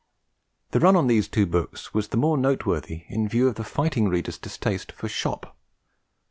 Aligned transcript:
The 0.71 0.79
run 0.79 0.95
on 0.95 1.05
these 1.05 1.27
two 1.27 1.45
books 1.45 1.93
was 1.93 2.07
the 2.07 2.17
more 2.17 2.35
noteworthy 2.35 3.03
in 3.07 3.27
view 3.29 3.47
of 3.47 3.53
the 3.53 3.63
fighting 3.63 4.09
reader's 4.09 4.39
distaste 4.39 4.91
for 4.93 5.07
'shop.' 5.07 5.55